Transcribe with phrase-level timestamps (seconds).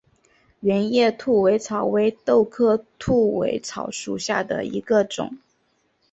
[0.61, 5.37] 圆叶兔尾草为豆科兔尾草属下的一个种。